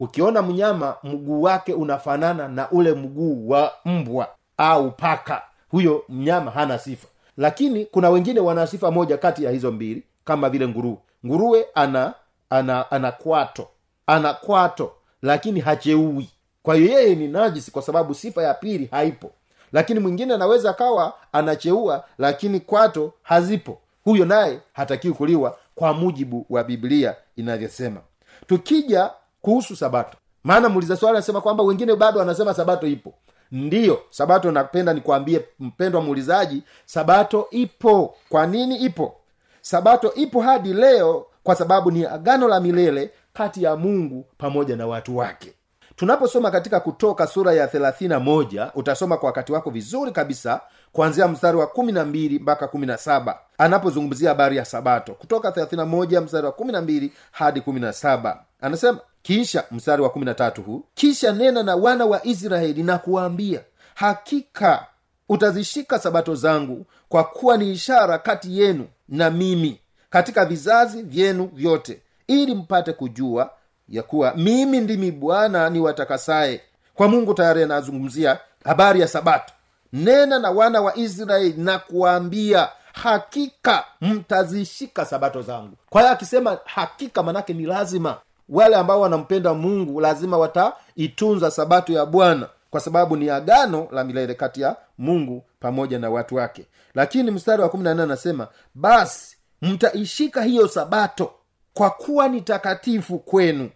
ukiona 0.00 0.42
mnyama 0.42 0.96
mguu 1.02 1.42
wake 1.42 1.72
unafanana 1.74 2.48
na 2.48 2.70
ule 2.70 2.92
mguu 2.94 3.48
wa 3.48 3.72
mbwa 3.84 4.28
au 4.56 4.90
paka 4.90 5.42
huyo 5.70 6.04
mnyama 6.08 6.50
hana 6.50 6.78
sifa. 6.78 7.08
Lakini 7.36 7.84
kuna 7.84 8.10
wengine 8.10 8.40
wana 8.40 8.66
sifa 8.66 8.90
moja 8.90 9.16
kati 9.18 9.44
ya 9.44 9.50
hizo 9.50 9.72
mbili 9.72 10.02
kama 10.24 10.50
vile 10.50 10.68
nguruwe. 10.68 10.96
Nguruwe 11.26 11.66
ana 11.74 12.14
ana 12.50 12.90
ana 12.90 13.12
kwato 13.12 13.68
ana 14.06 14.34
kwato 14.34 14.92
lakini 15.22 15.60
hacheui 15.60 16.28
kwa 16.62 16.74
hiyo 16.74 16.92
yeye 17.00 17.14
ni 17.14 17.28
najisi 17.28 17.70
kwa 17.70 17.82
sababu 17.82 18.14
sifa 18.14 18.42
ya 18.42 18.54
pili 18.54 18.86
haipo 18.90 19.30
lakini 19.72 20.00
mwingine 20.00 20.34
anaweza 20.34 20.70
akawa 20.70 21.12
anacheua 21.32 22.04
lakini 22.18 22.60
kwato 22.60 23.12
hazipo. 23.22 23.78
Huyo 24.04 24.24
naye 24.24 24.60
hatakiwi 24.72 25.14
kuliwa 25.14 25.56
kwa 25.74 25.94
mujibu 25.94 26.46
wa 26.50 26.64
biblia 26.64 27.16
inavyosema. 27.36 28.00
Tukija 28.46 29.10
kuhusu 29.42 29.76
sabato 29.76 30.16
maana 30.44 30.68
muuliza 30.68 30.96
swali 30.96 31.16
anasema 31.16 31.40
kwamba 31.40 31.64
wengine 31.64 31.96
bado 31.96 32.18
wanasema 32.18 32.54
sabato 32.54 32.86
ipo. 32.86 33.14
Ndiyo 33.52 34.02
sabato 34.10 34.52
napenda 34.52 34.94
nikwambie 34.94 35.44
mpendwa 35.60 36.00
muulizaji 36.02 36.62
sabato 36.86 37.46
ipo. 37.50 38.16
Kwa 38.28 38.46
nini 38.46 38.76
ipo? 38.76 39.14
Sabato 39.60 40.14
ipo 40.14 40.40
hadi 40.40 40.72
leo 40.74 41.26
kwa 41.42 41.54
sababu 41.54 41.90
ni 41.90 42.04
agano 42.06 42.48
la 42.48 42.60
milele 42.60 43.10
kati 43.32 43.62
ya 43.62 43.76
mungu 43.76 44.26
pamoja 44.38 44.76
na 44.76 44.86
watu 44.86 45.16
wake 45.16 45.52
tunaposoma 46.00 46.50
katika 46.50 46.80
kutoka 46.80 47.26
sura 47.26 47.52
ya 47.52 47.66
31 47.66 48.70
utasoma 48.74 49.16
kwa 49.16 49.26
wakati 49.26 49.52
wako 49.52 49.70
vizuri 49.70 50.12
kabisa 50.12 50.60
kuanzia 50.92 51.28
mstari 51.28 51.56
wa 51.58 51.66
12 51.66 52.40
mpaka 52.42 52.66
17 52.66 53.34
anapozungumzia 53.58 54.28
habari 54.28 54.56
ya 54.56 54.64
sabato. 54.64 55.14
Kutoka 55.14 55.50
31 55.50 56.20
mstari 56.20 56.46
wa 56.46 56.52
12 56.52 57.10
hadi 57.32 57.60
17 57.60 58.36
anasema 58.60 58.98
kisha 59.22 59.64
mstari 59.70 60.02
wa 60.02 60.08
13 60.08 60.62
huu 60.62 60.84
kisha 60.94 61.32
nena 61.32 61.62
na 61.62 61.76
wana 61.76 62.06
wa 62.06 62.26
israeli 62.26 62.82
na 62.82 62.98
kuwaambia 62.98 63.60
hakika 63.94 64.86
utazishika 65.28 65.98
sabato 65.98 66.34
zangu 66.34 66.86
kwa 67.08 67.24
kuwa 67.24 67.56
ni 67.56 67.72
ishara 67.72 68.18
kati 68.18 68.60
yenu 68.60 68.86
na 69.08 69.30
mimi 69.30 69.80
katika 70.10 70.44
vizazi 70.44 71.02
vyenu 71.02 71.50
vyote 71.54 72.02
ili 72.26 72.54
mpate 72.54 72.92
kujua 72.92 73.50
ya 73.90 74.02
kuwa 74.02 74.34
mimi 74.36 74.80
ndimi 74.80 75.10
bwana 75.10 75.70
ni 75.70 75.80
watakasaye 75.80 76.60
kwa 76.94 77.08
mungu 77.08 77.34
tayari 77.34 77.62
anazungumzia 77.62 78.38
habari 78.64 79.00
ya 79.00 79.08
sabato. 79.08 79.52
Nena 79.92 80.38
na 80.38 80.50
wana 80.50 80.80
wa 80.80 80.96
israeli 80.96 81.54
na 81.62 81.78
kuwaambia 81.78 82.68
hakika 82.92 83.84
mtazishika 84.00 85.04
sabato 85.04 85.42
zangu. 85.42 85.76
Kwa 85.90 86.00
hiyo 86.00 86.12
akisema 86.12 86.58
hakika 86.64 87.22
manake 87.22 87.52
ni 87.54 87.66
lazima. 87.66 88.16
Wale 88.48 88.76
ambao 88.76 89.00
wanampenda 89.00 89.54
mungu 89.54 90.00
lazima 90.00 90.38
wataitunza 90.38 91.50
sabato 91.50 91.92
ya 91.92 92.06
bwana 92.06 92.48
kwa 92.70 92.80
sababu 92.80 93.16
ni 93.16 93.30
agano 93.30 93.88
la 93.92 94.04
milele 94.04 94.34
kati 94.34 94.60
ya 94.60 94.76
mungu 94.98 95.44
pamoja 95.60 95.98
na 95.98 96.10
watu 96.10 96.34
wake. 96.34 96.66
Lakini 96.94 97.30
mstari 97.30 97.62
wa 97.62 97.68
14 97.68 98.00
anasema 98.02 98.48
basi 98.74 99.36
mtaishika 99.62 100.42
hiyo 100.42 100.68
sabato 100.68 101.32
kwa 101.74 101.90
kuwa 101.90 102.28
ni 102.28 102.40
takatifu 102.40 103.18
kwenu 103.18 103.70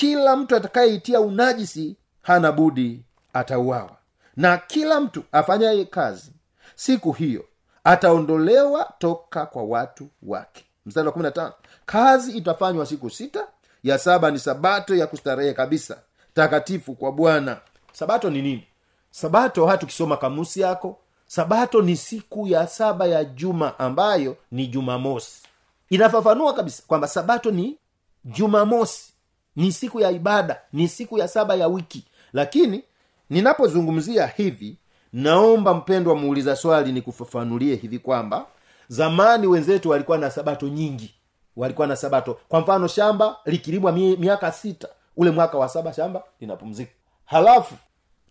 kila 0.00 0.36
mtu 0.36 0.56
atakayeitia 0.56 1.20
unajisi 1.20 1.96
hana 2.22 2.52
budi 2.52 3.04
atauawa. 3.32 3.96
Na 4.36 4.58
kila 4.58 5.00
mtu 5.00 5.22
afanyaye 5.32 5.84
kazi 5.84 6.32
siku 6.74 7.12
hiyo 7.12 7.44
ataondolewa 7.84 8.92
toka 8.98 9.46
kwa 9.46 9.62
watu 9.62 10.08
wake. 10.22 10.64
Mstari 10.86 11.06
wa 11.08 11.12
15 11.14 11.52
kazi 11.86 12.32
itafanywa 12.32 12.86
siku 12.86 13.10
sita 13.10 13.46
ya 13.82 13.98
saba 13.98 14.30
ni 14.30 14.38
sabato 14.38 14.94
ya 14.96 15.06
kustarehe 15.06 15.52
kabisa 15.52 15.98
takatifu 16.34 16.94
kwa 16.94 17.12
bwana. 17.12 17.56
Sabato 17.92 18.30
ni 18.30 18.42
nini? 18.42 18.66
Sabato 19.10 19.66
hata 19.66 19.82
ukisoma 19.86 20.16
kamusi 20.16 20.60
yako. 20.60 20.98
Sabato 21.26 21.82
ni 21.82 21.96
siku 21.96 22.46
ya 22.46 22.66
saba 22.66 23.06
ya 23.06 23.24
juma 23.24 23.78
ambayo 23.78 24.36
ni 24.50 24.66
jumamosi. 24.66 25.42
Inafafanua 25.90 26.54
kabisa 26.54 26.82
kwamba 26.86 27.08
sabato 27.08 27.50
ni 27.50 27.78
jumamosi 28.24 29.12
ni 29.56 29.72
siku 29.72 30.00
ya 30.00 30.10
ibada 30.10 30.60
ni 30.72 30.88
siku 30.88 31.18
ya 31.18 31.28
saba 31.28 31.54
ya 31.54 31.68
wiki. 31.68 32.04
Lakini 32.32 32.82
ninapozungumzia 33.30 34.26
hivi 34.26 34.76
naomba 35.12 35.74
mpendwa 35.74 36.14
muuliza 36.16 36.56
swali 36.56 36.92
nikufafanulie 36.92 37.74
hivi 37.76 37.98
kwamba 37.98 38.46
zamani 38.88 39.46
wenzetu 39.46 39.90
walikuwa 39.90 40.18
na 40.18 40.30
sabato 40.30 40.68
nyingi. 40.68 41.14
Walikuwa 41.56 41.86
na 41.86 41.96
sabato. 41.96 42.38
Kwa 42.48 42.60
mfano 42.60 42.88
shamba 42.88 43.36
likilimwa 43.44 43.92
miaka 43.92 44.52
sita. 44.52 44.88
Ule 45.16 45.30
mwaka 45.30 45.58
wa 45.58 45.68
saba 45.68 45.92
shamba 45.92 46.22
linapumzika. 46.40 46.92
Halafu 47.24 47.74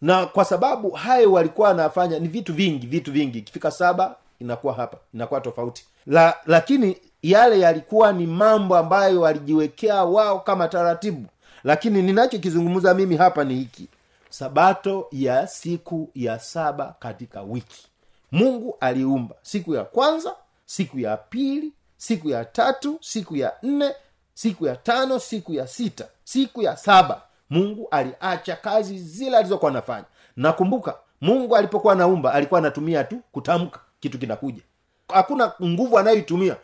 na 0.01 0.25
kwa 0.25 0.45
sababu 0.45 0.89
hayo 0.91 1.32
walikuwa 1.32 1.69
anafanya 1.69 2.19
ni 2.19 2.27
vitu 2.27 2.53
vingi 2.53 2.88
vitu 2.88 3.12
vingi. 3.12 3.38
Ikifika 3.39 3.71
saba 3.71 4.15
inakuwa 4.39 4.73
hapa 4.73 4.97
inakuwa 5.13 5.41
tofauti. 5.41 5.86
La 6.05 6.38
lakini 6.45 6.97
yale 7.23 7.60
yalikuwa 7.60 8.12
ni 8.13 8.27
mambo 8.27 8.77
ambayo 8.77 9.21
walijiwekea 9.21 10.03
wao 10.03 10.39
kama 10.39 10.67
taratibu. 10.67 11.25
Lakini 11.63 12.01
ninachokizungumza 12.01 12.93
mimi 12.93 13.17
hapa 13.17 13.43
ni 13.43 13.55
hiki. 13.55 13.88
Sabato 14.29 15.08
ya 15.12 15.47
siku 15.47 16.10
ya 16.15 16.39
saba 16.39 16.95
katika 16.99 17.41
wiki. 17.41 17.88
Mungu 18.32 18.77
aliumba. 18.79 19.36
Siku 19.41 19.75
ya 19.75 19.84
kwanza 19.84 20.36
siku 20.65 20.99
ya 20.99 21.17
pili 21.17 21.73
siku 21.97 22.29
ya 22.29 22.45
tatu 22.45 22.97
siku 23.01 23.36
ya 23.36 23.53
nne 23.63 23.91
siku 24.34 24.65
ya 24.67 24.75
tano 24.75 25.19
siku 25.19 25.53
ya 25.53 25.67
sita 25.67 26.05
siku 26.23 26.62
ya 26.62 26.77
saba. 26.77 27.21
Mungu 27.49 27.88
aliacha 27.91 28.55
kazi 28.55 28.99
zile 28.99 29.38
alizokuwa 29.38 29.71
anafanya. 29.71 30.05
Nakumbuka 30.36 30.95
mungu 31.21 31.55
alipokuwa 31.55 31.93
anaumba 31.93 32.34
alikuwa 32.34 32.60
anatumia 32.60 33.03
tu 33.03 33.21
kutamka. 33.32 33.79
Kitu 33.99 34.19
kinakuja 34.19 34.62
hakuna 35.13 35.52
nguvu 35.63 36.00
anayoitumia. 36.00 36.56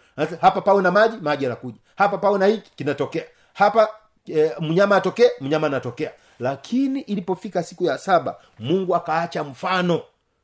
Hapa 0.41 0.62
pawe 0.62 0.81
na 0.84 0.91
maji 0.91 1.17
maji 1.21 1.43
yanakuja. 1.43 1.77
Hapa 1.95 2.17
pawe 2.17 2.39
na 2.39 2.45
hiki 2.45 2.71
kinatokea. 2.75 3.23
Hapa 3.53 3.89
e, 4.36 4.51
mnyama 4.60 4.95
atokee 4.95 5.29
mnyama 5.41 5.67
anatokea. 5.67 6.12
Lakini 6.39 7.01
ilipofika 7.01 7.63
siku 7.63 7.84
ya 7.84 7.97
saba 7.97 8.36
mungu 8.60 8.95
akaacha 8.95 9.43
mfano. 9.43 10.01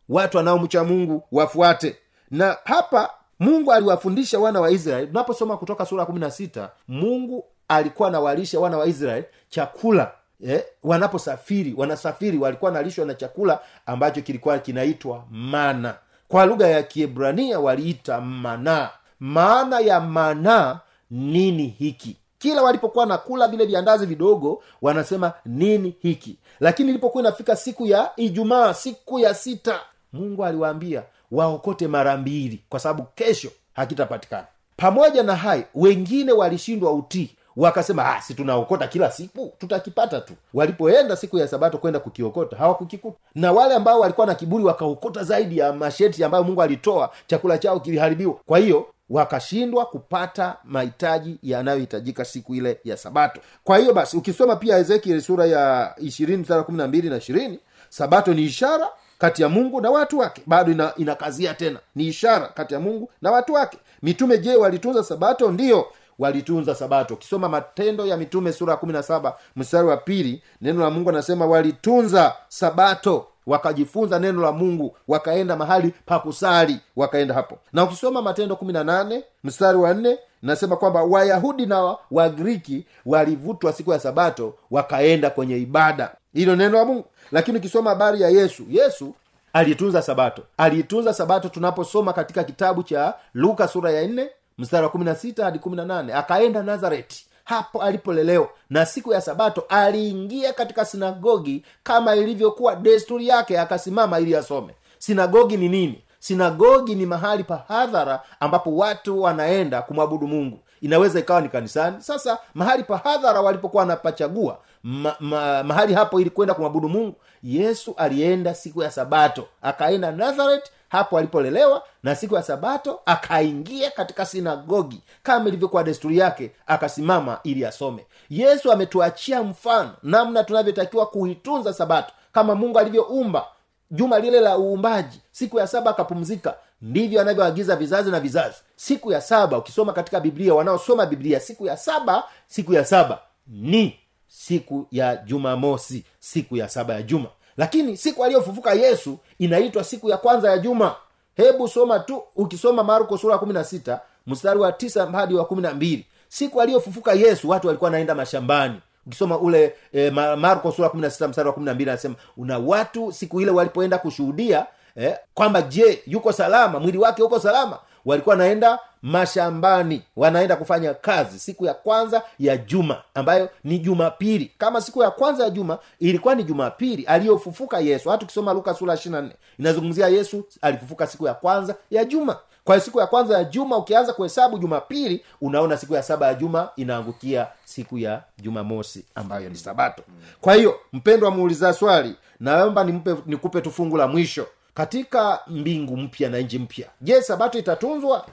Watu 0.09 0.37
wanaomcha 0.37 0.83
mungu 0.83 1.23
wafuate. 1.31 1.95
Na 2.31 2.57
hapa 2.63 3.09
mungu 3.39 3.73
aliwafundisha 3.73 4.39
wana 4.39 4.61
wa 4.61 4.71
israeli. 4.71 5.07
Unaposoma 5.11 5.57
kutoka 5.57 5.85
sura 5.85 6.05
kumi 6.05 6.19
na 6.19 6.31
sita 6.31 6.69
mungu 6.87 7.45
alikuwa 7.67 8.07
anawalisha 8.09 8.59
wana 8.59 8.77
wa 8.77 8.85
israeli 8.85 9.25
chakula. 9.49 10.11
Eh, 10.47 10.63
wanaposafiri 10.83 11.73
wanasafiri 11.77 12.37
walikuwa 12.37 12.71
nalishwa 12.71 13.05
na 13.05 13.13
chakula 13.13 13.59
ambacho 13.85 14.21
kilikuwa 14.21 14.59
kinaitwa 14.59 15.23
mana 15.31 15.95
kwa 16.31 16.45
lugha 16.45 16.67
ya 16.67 16.83
kiebrania 16.83 17.59
waliita 17.59 18.21
manaa 18.21 18.89
maana 19.19 19.79
ya 19.79 19.99
manaa 19.99 20.79
nini 21.11 21.67
hiki? 21.67 22.17
Kila 22.39 22.61
walipokuwa 22.61 23.05
nakula 23.05 23.47
vile 23.47 23.65
viandazi 23.65 24.05
vidogo 24.05 24.63
wanasema 24.81 25.33
nini 25.45 25.95
hiki? 26.01 26.37
Lakini 26.59 26.89
ilipokuwa 26.89 27.21
inafika 27.23 27.55
siku 27.55 27.85
ya 27.87 28.11
ijumaa 28.15 28.73
siku 28.73 29.19
ya 29.19 29.33
sita 29.33 29.79
mungu 30.13 30.45
aliwaambia 30.45 31.03
waokote 31.31 31.87
mara 31.87 32.17
mbili 32.17 32.63
kwa 32.69 32.79
sababu 32.79 33.03
kesho 33.15 33.49
hakitapatikana. 33.73 34.47
Pamoja 34.77 35.23
na 35.23 35.35
hayo 35.35 35.63
wengine 35.75 36.31
walishindwa 36.31 36.93
utii 36.93 37.29
wakasema 37.57 38.05
ah, 38.15 38.21
si 38.21 38.33
tunaokota 38.33 38.87
kila 38.87 39.11
siku? 39.11 39.53
Tutakipata 39.57 40.21
tu. 40.21 40.33
Walipoenda 40.53 41.15
siku 41.15 41.37
ya 41.37 41.47
sabato 41.47 41.77
kwenda 41.77 41.99
kukiokota 41.99 42.55
hawakukikuta. 42.57 43.17
Na 43.35 43.51
wale 43.51 43.75
ambao 43.75 43.99
walikuwa 43.99 44.27
na 44.27 44.35
kiburi 44.35 44.63
wakaokota 44.63 45.23
zaidi 45.23 45.57
ya 45.57 45.73
masheti 45.73 46.23
ambayo 46.23 46.43
mungu 46.43 46.61
alitoa 46.61 47.09
chakula 47.27 47.57
chao 47.57 47.79
kiliharibiwa. 47.79 48.33
Kwa 48.45 48.59
hiyo 48.59 48.87
wakashindwa 49.09 49.85
kupata 49.85 50.57
mahitaji 50.63 51.37
yanayohitajika 51.43 52.25
siku 52.25 52.55
ile 52.55 52.79
ya 52.83 52.97
sabato. 52.97 53.41
Kwa 53.63 53.77
hiyo 53.77 53.93
basi 53.93 54.17
ukisoma 54.17 54.55
pia 54.55 54.77
ezekiel 54.77 55.21
sura 55.21 55.45
ya 55.45 55.93
ishirini 55.97 56.37
msara 56.41 56.63
kumi 56.63 56.77
na 56.77 56.87
mbili 56.87 57.09
na 57.09 57.17
ishirini 57.17 57.59
sabato 57.89 58.33
ni 58.33 58.41
ishara 58.43 58.87
kati 59.17 59.41
ya 59.41 59.49
mungu 59.49 59.81
na 59.81 59.91
watu 59.91 60.17
wake. 60.19 60.41
Bado 60.45 60.71
ina, 60.71 60.93
inakazia 60.97 61.53
tena. 61.53 61.79
Ni 61.95 62.07
ishara 62.07 62.47
kati 62.47 62.73
ya 62.73 62.79
mungu 62.79 63.09
na 63.21 63.31
watu 63.31 63.53
wake. 63.53 63.77
Mitume 64.01 64.37
je 64.37 64.55
walitunza 64.55 65.03
sabato? 65.03 65.51
Ndiyo 65.51 65.85
walitunza 66.25 66.75
sabato. 66.75 67.13
Ukisoma 67.13 67.49
matendo 67.49 68.05
ya 68.05 68.17
mitume 68.17 68.53
sura 68.53 68.71
ya 68.73 68.77
kumi 68.77 68.93
na 68.93 69.03
saba 69.03 69.37
mstari 69.55 69.87
wa 69.87 69.97
pili 69.97 70.43
neno 70.61 70.81
la 70.81 70.89
mungu 70.89 71.09
anasema 71.09 71.45
walitunza 71.45 72.33
sabato 72.47 73.27
wakajifunza 73.47 74.19
neno 74.19 74.41
la 74.41 74.51
mungu 74.51 74.97
wakaenda 75.07 75.55
mahali 75.55 75.93
pa 76.05 76.19
kusali 76.19 76.79
wakaenda 76.95 77.33
hapo. 77.33 77.57
Na 77.73 77.83
ukisoma 77.83 78.21
matendo 78.21 78.55
kumi 78.55 78.73
na 78.73 78.83
nane 78.83 79.23
mstari 79.43 79.77
wa 79.77 79.93
nne 79.93 80.17
nasema 80.41 80.75
kwamba 80.75 81.03
wayahudi 81.03 81.65
na 81.65 81.95
wagriki 82.11 82.85
walivutwa 83.05 83.73
siku 83.73 83.91
ya 83.91 83.99
sabato 83.99 84.53
wakaenda 84.71 85.29
kwenye 85.29 85.57
ibada. 85.57 86.15
Hilo 86.33 86.55
neno 86.55 86.77
la 86.77 86.85
mungu. 86.85 87.05
Lakini 87.31 87.57
ukisoma 87.57 87.89
habari 87.89 88.21
ya 88.21 88.29
yesu 88.29 88.63
yesu 88.69 89.13
alitunza 89.53 90.01
sabato. 90.01 90.41
Aliitunza 90.57 91.13
sabato 91.13 91.49
tunaposoma 91.49 92.13
katika 92.13 92.43
kitabu 92.43 92.83
cha 92.83 93.13
luka 93.33 93.67
sura 93.67 93.91
ya 93.91 94.07
nne 94.07 94.29
mstari 94.61 94.83
wa 94.83 94.89
kumi 94.89 95.05
na 95.05 95.15
sita 95.15 95.45
hadi 95.45 95.59
kumi 95.59 95.75
na 95.75 95.85
nane 95.85 96.13
akaenda 96.13 96.63
nazareti 96.63 97.25
hapo 97.43 97.81
alipolelewa. 97.83 98.49
Na 98.69 98.85
siku 98.85 99.13
ya 99.13 99.21
sabato 99.21 99.63
aliingia 99.69 100.53
katika 100.53 100.85
sinagogi 100.85 101.65
kama 101.83 102.15
ilivyokuwa 102.15 102.75
desturi 102.75 103.27
yake 103.27 103.59
akasimama 103.59 104.19
ili 104.19 104.35
asome. 104.35 104.73
Sinagogi 104.97 105.57
ni 105.57 105.69
nini? 105.69 106.03
Sinagogi 106.19 106.95
ni 106.95 107.05
mahali 107.05 107.43
pa 107.43 107.65
hadhara 107.67 108.21
ambapo 108.39 108.75
watu 108.75 109.21
wanaenda 109.21 109.81
kumwabudu 109.81 110.27
mungu. 110.27 110.59
Inaweza 110.81 111.19
ikawa 111.19 111.41
ni 111.41 111.49
kanisani. 111.49 111.95
Sasa 112.01 112.37
mahali 112.53 112.83
pa 112.83 112.97
hadhara 112.97 113.41
walipokuwa 113.41 113.81
wanapachagua 113.81 114.57
ma, 114.83 115.15
ma, 115.19 115.63
mahali 115.63 115.93
hapo 115.93 116.21
ili 116.21 116.29
kwenda 116.29 116.53
kumwabudu 116.53 116.89
mungu 116.89 117.15
yesu 117.43 117.93
alienda 117.97 118.53
siku 118.55 118.81
ya 118.83 118.91
sabato 118.91 119.47
akaenda 119.61 120.11
nazareth 120.11 120.65
hapo 120.91 121.17
alipolelewa 121.17 121.83
na 122.03 122.15
siku 122.15 122.35
ya 122.35 122.43
sabato 122.43 122.99
akaingia 123.05 123.91
katika 123.91 124.25
sinagogi 124.25 125.01
kama 125.23 125.47
ilivyokuwa 125.47 125.83
desturi 125.83 126.17
yake 126.17 126.51
akasimama 126.67 127.39
ili 127.43 127.65
asome. 127.65 128.05
Yesu 128.29 128.71
ametuachia 128.71 129.43
mfano 129.43 129.91
namna 130.03 130.43
tunavyotakiwa 130.43 131.05
kuitunza 131.05 131.73
sabato. 131.73 132.13
Kama 132.31 132.55
mungu 132.55 132.79
alivyoumba 132.79 133.45
juma 133.91 134.19
lile 134.19 134.39
la 134.39 134.57
uumbaji 134.57 135.21
siku 135.31 135.59
ya 135.59 135.67
saba 135.67 135.91
akapumzika 135.91 136.55
ndivyo 136.81 137.21
anavyoagiza 137.21 137.75
vizazi 137.75 138.11
na 138.11 138.19
vizazi. 138.19 138.55
Siku 138.75 139.11
ya 139.11 139.21
saba 139.21 139.57
ukisoma 139.57 139.93
katika 139.93 140.19
biblia 140.19 140.53
wanaosoma 140.53 141.05
biblia 141.05 141.39
siku 141.39 141.65
ya 141.65 141.77
saba 141.77 142.23
siku 142.47 142.73
ya 142.73 142.85
saba 142.85 143.19
ni 143.47 143.99
siku 144.27 144.87
ya 144.91 145.15
jumamosi 145.15 146.03
siku 146.19 146.57
ya 146.57 146.69
saba 146.69 146.93
ya 146.93 147.01
juma 147.01 147.27
lakini 147.57 147.97
siku 147.97 148.23
aliyofufuka 148.25 148.73
yesu 148.73 149.17
inaitwa 149.39 149.83
siku 149.83 150.09
ya 150.09 150.17
kwanza 150.17 150.49
ya 150.51 150.57
juma. 150.57 150.95
Hebu 151.35 151.67
soma 151.67 151.99
tu 151.99 152.23
ukisoma 152.35 152.83
marko 152.83 153.17
sura 153.17 153.37
kumi 153.37 153.53
na 153.53 153.63
sita 153.63 154.01
mstari 154.27 154.59
wa 154.59 154.71
tisa 154.71 155.05
hadi 155.11 155.35
wa 155.35 155.45
kumi 155.45 155.61
na 155.61 155.73
mbili. 155.73 156.05
Siku 156.27 156.61
aliyofufuka 156.61 157.13
yesu 157.13 157.49
watu 157.49 157.67
walikuwa 157.67 157.87
wanaenda 157.87 158.15
mashambani. 158.15 158.81
Ukisoma 159.07 159.37
ule 159.39 159.75
e, 159.93 160.09
marko 160.37 160.71
sura 160.71 160.89
kumi 160.89 161.01
na 161.01 161.09
sita 161.09 161.27
mstari 161.27 161.47
wa 161.47 161.53
kumi 161.53 161.65
na 161.65 161.73
mbili 161.73 161.89
anasema 161.89 162.15
una 162.37 162.57
watu 162.59 163.11
siku 163.11 163.41
ile 163.41 163.51
walipoenda 163.51 163.97
kushuhudia 163.97 164.65
eh, 164.95 165.15
kwamba 165.33 165.61
je 165.61 166.03
yuko 166.07 166.31
salama? 166.33 166.79
Mwili 166.79 166.97
wake 166.97 167.23
uko 167.23 167.39
salama 167.39 167.79
walikuwa 168.05 168.35
wanaenda 168.35 168.79
mashambani 169.01 170.01
wanaenda 170.15 170.55
kufanya 170.55 170.93
kazi 170.93 171.39
siku 171.39 171.65
ya 171.65 171.73
kwanza 171.73 172.21
ya 172.39 172.57
juma 172.57 173.01
ambayo 173.13 173.49
ni 173.63 173.79
jumapili. 173.79 174.51
Kama 174.57 174.81
siku 174.81 175.03
ya 175.03 175.11
kwanza 175.11 175.43
ya 175.43 175.49
juma 175.49 175.77
ilikuwa 175.99 176.35
ni 176.35 176.43
jumapili 176.43 177.03
aliyofufuka 177.03 177.79
yesu. 177.79 178.09
Hata 178.09 178.23
ukisoma 178.25 178.53
luka 178.53 178.73
sura 178.73 178.93
ishiri 178.93 179.15
nne 179.21 179.31
inazungumzia 179.59 180.07
yesu 180.07 180.45
alifufuka 180.61 181.07
siku 181.07 181.27
ya 181.27 181.33
kwanza 181.33 181.75
ya 181.91 182.05
juma. 182.05 182.37
Kwa 182.63 182.75
hiyo 182.75 182.85
siku 182.85 182.99
ya 182.99 183.07
kwanza 183.07 183.37
ya 183.37 183.43
juma 183.43 183.77
ukianza 183.77 184.13
kuhesabu 184.13 184.57
jumapili 184.57 185.25
unaona 185.41 185.77
siku 185.77 185.93
ya 185.93 186.03
saba 186.03 186.27
ya 186.27 186.33
juma 186.33 186.69
inaangukia 186.75 187.47
siku 187.65 187.97
ya 187.97 188.23
jumamosi 188.37 189.05
ambayo 189.15 189.49
ni 189.49 189.55
sabato. 189.55 190.03
Kwa 190.41 190.53
hiyo 190.53 190.75
mpendwa 190.93 191.31
muuliza 191.31 191.73
swali 191.73 192.15
naomba 192.39 192.83
nimpe 192.83 193.15
nikupe 193.25 193.61
tu 193.61 193.71
fungu 193.71 193.97
la 193.97 194.07
mwisho 194.07 194.47
katika 194.73 195.39
mbingu 195.47 195.97
mpya 195.97 196.29
na 196.29 196.37
nji 196.39 196.59
mpya. 196.59 196.87
Je 197.01 197.21
sabato 197.21 197.59
itatunzwa? 197.59 198.25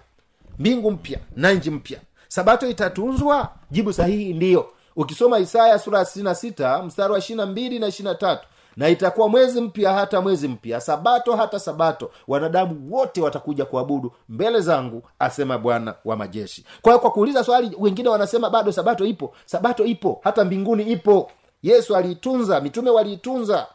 Mbingu 0.59 0.91
mpya 0.91 1.19
na 1.37 1.53
nji 1.53 1.71
mpya. 1.71 2.01
Sabato 2.29 2.69
itatunzwa? 2.69 3.49
Jibu 3.71 3.93
sahihi 3.93 4.33
ndiyo 4.35 4.69
ukisoma 4.97 5.39
isaya 5.39 5.79
sura 5.79 5.99
ya 5.99 6.05
sitini 6.05 6.35
sita 6.35 6.83
mstari 6.83 7.13
wa 7.13 7.19
ishirina 7.19 7.47
mbili 7.47 7.79
na 7.79 7.87
ishirina 7.87 8.15
tatu 8.15 8.47
na 8.77 8.89
itakuwa 8.89 9.29
mwezi 9.29 9.61
mpya 9.61 9.93
hata 9.93 10.21
mwezi 10.21 10.49
mpya 10.49 10.81
sabato 10.81 11.37
hata 11.37 11.59
sabato 11.61 12.11
wanadamu 12.29 12.95
wote 12.95 13.21
watakuja 13.21 13.65
kuabudu 13.65 14.13
mbele 14.29 14.61
zangu 14.61 15.03
asema 15.19 15.59
bwana 15.59 15.95
wa 16.05 16.17
majeshi. 16.17 16.65
Kwa 16.83 16.93
hiyo 16.93 17.01
kwa 17.01 17.11
kuuliza 17.11 17.45
swali 17.45 17.77
wengine 17.79 18.09
wanasema 18.09 18.51
bado 18.51 18.73
sabato 18.73 19.05
ipo. 19.07 19.35
Sabato 19.47 19.85
ipo 19.85 20.21
hata 20.25 20.45
mbinguni 20.45 20.83
ipo. 20.83 21.31
Yesu 21.63 21.97
aliitunza 21.97 22.61
mitume 22.61 22.91
waliitunza 22.91 23.67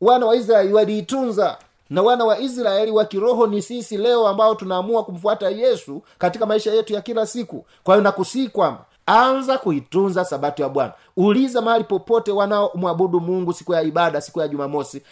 wana 0.00 0.26
wa 0.26 0.36
israeli 0.36 0.72
waliitunza 0.72 1.58
na 1.90 2.02
wana 2.02 2.24
wa 2.24 2.38
israeli 2.38 2.90
wa 2.90 3.04
kiroho 3.04 3.46
ni 3.46 3.62
sisi 3.62 3.96
leo 3.96 4.28
ambao 4.28 4.54
tunaamua 4.54 5.04
kumfuata 5.04 5.48
yesu 5.50 6.02
katika 6.18 6.46
maisha 6.46 6.72
yetu 6.72 6.92
ya 6.92 7.00
kila 7.00 7.26
siku. 7.26 7.64
Kwa 7.84 7.94
hiyo 7.94 8.02
nakusii 8.04 8.48
kwamba 8.48 8.84
anza 9.06 9.58
kuitunza 9.58 10.24
sabato 10.24 10.62
ya 10.62 10.68
bwana. 10.68 10.92
Uliza 11.16 11.62
mahali 11.62 11.84
popote 11.84 12.32
wanaomwabudu 12.32 13.20
mungu 13.20 13.52
siku 13.52 13.74
ya 13.74 13.82
ibada 13.82 14.20
siku 14.20 14.40
ya 14.40 14.48
jumamosi. 14.48 15.02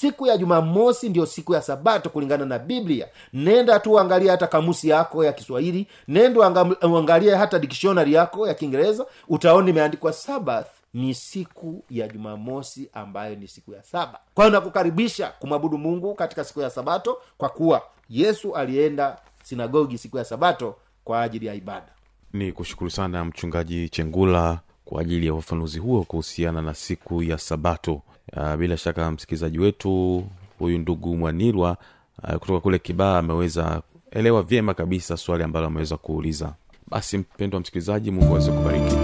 Siku 0.00 0.26
ya 0.26 0.36
jumamosi 0.36 1.08
ndio 1.08 1.26
siku 1.26 1.54
ya 1.54 1.62
sabato 1.62 2.10
kulingana 2.10 2.44
na 2.44 2.58
biblia. 2.58 3.08
Nenda 3.32 3.80
tu 3.80 3.92
uangalie 3.92 4.30
hata 4.30 4.46
kamusi 4.46 4.88
yako 4.88 5.24
ya 5.24 5.32
kiswahili. 5.32 5.86
Nenda 6.08 6.64
uangalie 6.82 7.34
hata 7.34 7.58
dikshonari 7.58 8.12
yako 8.14 8.48
ya 8.48 8.54
kiingereza. 8.54 9.06
Utaona 9.28 9.70
imeandikwa 9.70 10.12
sabath 10.12 10.66
ni 10.94 11.14
siku 11.14 11.84
ya 11.90 12.08
jumamosi 12.08 12.88
ambayo 12.92 13.34
ni 13.34 13.48
siku 13.48 13.72
ya 13.72 13.82
saba. 13.82 14.20
Kwa 14.34 14.44
hiyo 14.44 14.58
nakukaribisha 14.60 15.28
kumwabudu 15.28 15.78
mungu 15.78 16.14
katika 16.14 16.44
siku 16.44 16.60
ya 16.60 16.70
sabato 16.70 17.18
kwa 17.38 17.48
kuwa 17.48 17.82
yesu 18.08 18.56
alienda 18.56 19.18
sinagogi 19.44 19.98
siku 19.98 20.18
ya 20.18 20.24
sabato 20.24 20.76
kwa 21.04 21.22
ajili 21.22 21.46
ya 21.46 21.54
ibada. 21.54 21.88
Ni 22.32 22.52
kushukuru 22.52 22.90
sana 22.90 23.24
mchungaji 23.24 23.88
chengula 23.88 24.60
kwa 24.84 25.00
ajili 25.00 25.26
ya 25.26 25.34
ufafanuzi 25.34 25.78
huo 25.78 26.04
kuhusiana 26.04 26.62
na 26.62 26.74
siku 26.74 27.22
ya 27.22 27.38
sabato. 27.38 28.02
Uh, 28.36 28.54
bila 28.54 28.76
shaka 28.76 29.10
msikilizaji 29.10 29.58
wetu 29.58 30.24
huyu 30.58 30.78
ndugu 30.78 31.16
mwanilwa 31.16 31.76
uh, 32.24 32.34
kutoka 32.34 32.60
kule 32.60 32.78
kibaa 32.78 33.18
ameweza 33.18 33.82
elewa 34.10 34.42
vyema 34.42 34.74
kabisa 34.74 35.16
swali 35.16 35.44
ambalo 35.44 35.66
ameweza 35.66 35.96
kuuliza. 35.96 36.54
Basi 36.88 37.18
mpendwa 37.18 37.60
msikilizaji 37.60 38.10
mungu 38.10 38.32
aweze 38.32 38.52
kubariki 38.52 38.96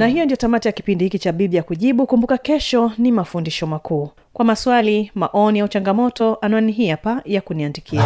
na 0.00 0.06
hiyo 0.06 0.24
ndio 0.24 0.36
tamati 0.36 0.68
ya 0.68 0.72
kipindi 0.72 1.04
hiki 1.04 1.18
cha 1.18 1.32
biblia 1.32 1.62
kujibu. 1.62 2.06
Kumbuka 2.06 2.38
kesho 2.38 2.92
ni 2.98 3.12
mafundisho 3.12 3.66
makuu. 3.66 4.10
Kwa 4.32 4.44
maswali 4.44 5.10
maoni 5.14 5.60
au 5.60 5.68
changamoto 5.68 6.38
anwani 6.40 6.72
hii 6.72 6.88
hapa 6.88 7.22
ya 7.24 7.40
kuniandikia. 7.40 8.02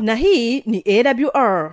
Na 0.00 0.14
hii 0.14 0.60
ni 0.66 0.84
awr 0.86 1.72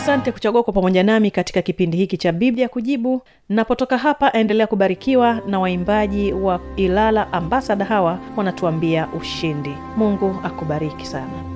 asante 0.00 0.32
kuchagua 0.32 0.62
kwa 0.62 0.72
pamoja 0.72 1.02
nami 1.02 1.30
katika 1.30 1.62
kipindi 1.62 1.96
hiki 1.96 2.16
cha 2.16 2.32
biblia 2.32 2.68
kujibu. 2.68 3.22
Napotoka 3.48 3.98
hapa 3.98 4.32
endelea 4.32 4.66
kubarikiwa 4.66 5.40
na 5.46 5.60
waimbaji 5.60 6.32
wa 6.32 6.60
ilala 6.76 7.32
ambasada 7.32 7.84
hawa 7.84 8.18
wanatuambia 8.36 9.08
ushindi. 9.20 9.74
Mungu 9.96 10.36
akubariki 10.44 11.06
sana 11.06 11.49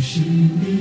ushindi 0.00 0.74